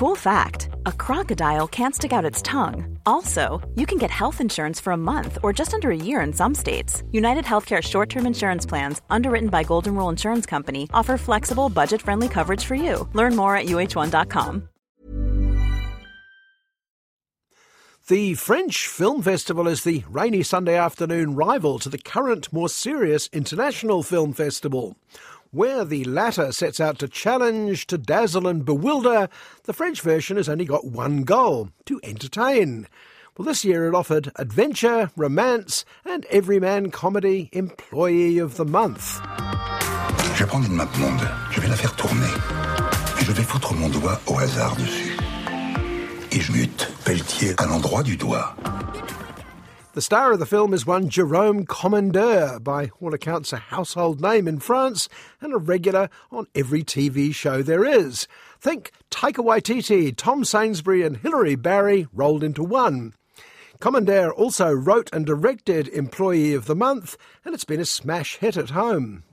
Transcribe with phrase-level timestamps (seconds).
[0.00, 2.98] Cool fact a crocodile can't stick out its tongue.
[3.04, 6.32] Also, you can get health insurance for a month or just under a year in
[6.32, 7.02] some states.
[7.12, 12.00] United Healthcare short term insurance plans, underwritten by Golden Rule Insurance Company, offer flexible, budget
[12.00, 13.06] friendly coverage for you.
[13.12, 14.70] Learn more at uh1.com.
[18.08, 23.28] The French Film Festival is the rainy Sunday afternoon rival to the current, more serious
[23.34, 24.96] International Film Festival.
[25.52, 29.28] Where the latter sets out to challenge, to dazzle and bewilder,
[29.64, 32.86] the French version has only got one goal to entertain.
[33.36, 39.20] Well, this year it offered adventure, romance, and everyman comedy Employee of the Month.
[40.34, 42.30] Je vais prendre une map monde, je vais la faire tourner,
[43.20, 45.16] et je vais foutre mon doigt au hasard dessus.
[46.30, 48.54] Et je mute Pelletier à l'endroit du doigt.
[49.92, 54.46] The star of the film is one Jerome Commandeur, by all accounts a household name
[54.46, 55.08] in France
[55.40, 58.28] and a regular on every TV show there is.
[58.60, 63.14] Think Taika Waititi, Tom Sainsbury and Hilary Barry rolled into one.
[63.80, 68.56] Commandeur also wrote and directed Employee of the Month, and it's been a smash hit
[68.56, 69.24] at home.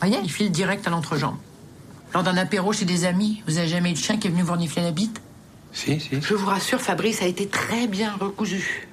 [0.00, 1.38] Rien, il file direct à l'entrejambe.
[2.14, 4.42] Lors d'un apéro chez des amis, vous avez jamais eu de chien qui est venu
[4.42, 5.20] vous renifler la bite
[5.72, 6.20] Si, si.
[6.20, 8.86] Je vous rassure, Fabrice a été très bien recousu.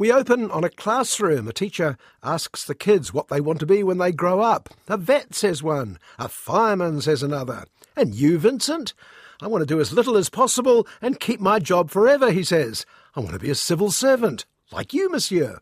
[0.00, 1.46] We open on a classroom.
[1.46, 4.70] A teacher asks the kids what they want to be when they grow up.
[4.88, 5.98] A vet says one.
[6.18, 7.64] A fireman says another.
[7.96, 8.94] And you, Vincent?
[9.42, 12.86] I want to do as little as possible and keep my job forever, he says.
[13.14, 15.58] I want to be a civil servant, like you, monsieur.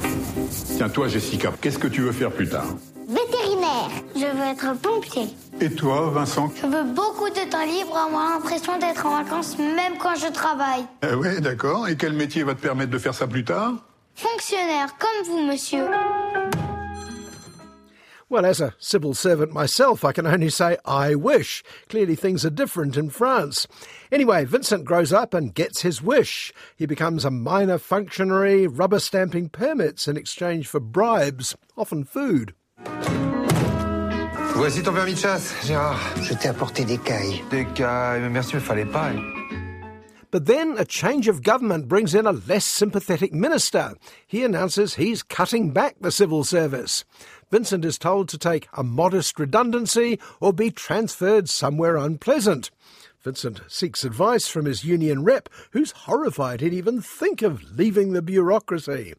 [0.00, 3.90] Tiens, toi, Jessica, qu'est-ce que tu veux faire plus tard Vétérinaire.
[4.16, 5.28] Je veux être pompier.
[5.60, 9.96] Et toi, Vincent Je veux beaucoup de temps libre, avoir l'impression d'être en vacances même
[9.98, 10.84] quand je travaille.
[11.02, 11.88] Eh ouais, d'accord.
[11.88, 13.74] Et quel métier va te permettre de faire ça plus tard
[14.14, 15.84] Fonctionnaire, comme vous, monsieur.
[18.30, 21.62] Well, as a civil servant myself, I can only say I wish.
[21.88, 23.68] Clearly, things are different in France.
[24.10, 26.52] Anyway, Vincent grows up and gets his wish.
[26.76, 32.54] He becomes a minor functionary, rubber stamping permits in exchange for bribes, often food.
[34.54, 35.98] Voici ton permis de chasse, Gérard.
[36.22, 37.42] Je t'ai apporté des cailles.
[37.50, 39.10] Des cailles, mais merci, mais fallait pas.
[40.30, 43.94] But then a change of government brings in a less sympathetic minister.
[44.26, 47.04] He announces he's cutting back the civil service.
[47.50, 52.70] Vincent is told to take a modest redundancy or be transferred somewhere unpleasant.
[53.24, 58.22] Vincent seeks advice from his union rep, who's horrified he'd even think of leaving the
[58.22, 59.14] bureaucracy.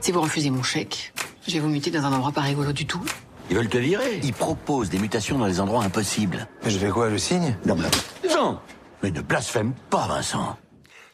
[0.00, 1.12] Si vous refusez mon chèque,
[1.46, 3.02] je vais vous muter dans un endroit pas rigolo du tout.
[3.50, 4.20] Ils veulent te virer.
[4.22, 6.46] Ils proposent des mutations dans les endroits impossibles.
[6.64, 7.88] Mais je fais quoi, je signe Non, mais...
[8.34, 8.58] Non
[9.02, 10.56] Mais ne blasphème pas, Vincent.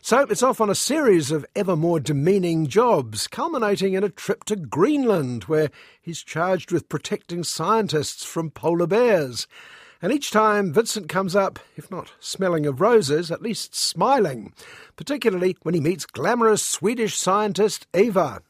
[0.02, 4.44] So it's off on a series of ever more demeaning jobs, culminating in a trip
[4.44, 5.70] to Greenland, where
[6.02, 9.46] he's charged with protecting scientists from polar bears.
[10.02, 14.52] And each time Vincent comes up, if not smelling of roses, at least smiling,
[14.96, 18.42] particularly when he meets glamorous Swedish scientist Eva.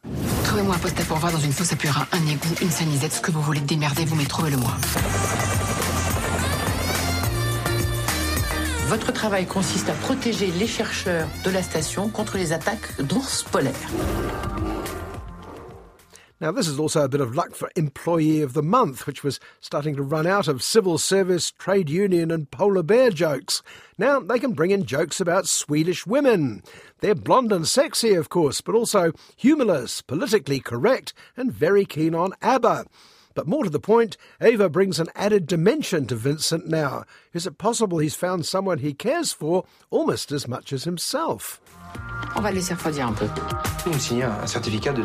[0.45, 3.21] Trouvez-moi un poste à pourvoir dans une fosse à purin, un égout, une sanisette, ce
[3.21, 4.77] que vous voulez, démerdez-vous, mais trouvez-le-moi.
[8.89, 13.73] Votre travail consiste à protéger les chercheurs de la station contre les attaques d'ours polaires.
[16.41, 19.39] Now, this is also a bit of luck for Employee of the Month, which was
[19.61, 23.63] starting to run out of civil service, trade union, and polar bear jokes.
[23.99, 26.65] Now they can bring in jokes about Swedish women.
[26.99, 32.33] They're blonde and sexy, of course, but also humourless, politically correct, and very keen on
[32.43, 32.87] ABBA.
[33.35, 37.05] But more to the point, Ava brings an added dimension to Vincent now.
[37.33, 41.61] Is it possible he's found someone he cares for almost as much as himself?
[42.37, 43.27] On va laisser refroidir un peu.
[43.85, 45.05] Vous me signez un certificat de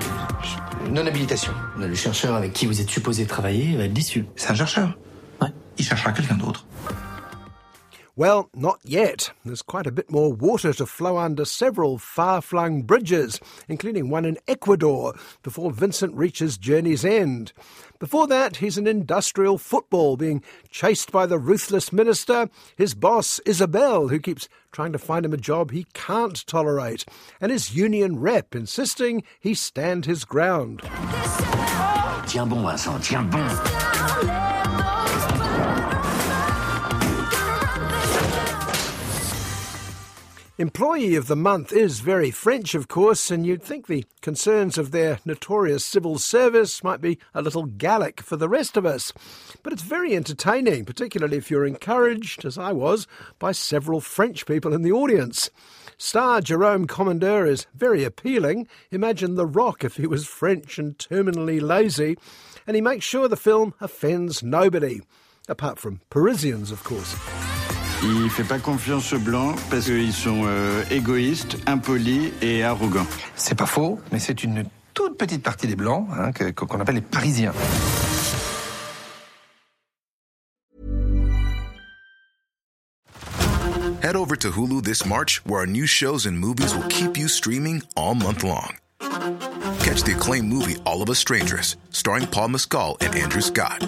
[0.92, 1.54] non-habilitation.
[1.78, 4.26] Le chercheur avec qui vous êtes supposé travailler va être déçu.
[4.36, 4.98] C'est un chercheur
[5.42, 5.50] Ouais.
[5.78, 6.66] Il cherchera quelqu'un d'autre.
[8.20, 9.32] Well, not yet.
[9.46, 14.26] There's quite a bit more water to flow under several far flung bridges, including one
[14.26, 17.54] in Ecuador, before Vincent reaches journey's end.
[17.98, 24.10] Before that, he's an industrial football being chased by the ruthless minister, his boss, Isabel,
[24.10, 27.06] who keeps trying to find him a job he can't tolerate,
[27.40, 30.82] and his union rep insisting he stand his ground.
[32.28, 33.89] Tiens bon, Vincent, tiens bon.
[40.60, 44.92] Employee of the Month is very French, of course, and you'd think the concerns of
[44.92, 49.14] their notorious civil service might be a little Gallic for the rest of us.
[49.64, 53.08] But it's very entertaining, particularly if you're encouraged, as I was,
[53.40, 55.50] by several French people in the audience.
[55.98, 58.68] Star Jerome Commandeur is very appealing.
[58.92, 62.18] Imagine The Rock if he was French and terminally lazy.
[62.68, 65.00] And he makes sure the film offends nobody,
[65.48, 67.16] apart from Parisians, of course.
[68.02, 73.06] Il fait pas confiance aux blancs parce qu'ils sont euh, égoïstes, impolis et arrogants.
[73.36, 74.64] C'est pas faux, mais c'est une
[74.94, 77.54] toute petite partie des blancs hein, que- qu'on appelle les Parisiens.
[84.02, 87.28] Head over to Hulu this March, where our new shows and movies will keep you
[87.28, 88.76] streaming all month long.
[89.84, 93.88] Catch the acclaimed movie All of Us Strangers, starring Paul Mescal and Andrew Scott.